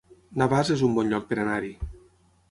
Navàs 0.41 0.71
es 0.75 0.81
un 0.87 0.95
bon 0.95 1.11
lloc 1.11 1.27
per 1.33 1.37
anar-hi 1.43 1.69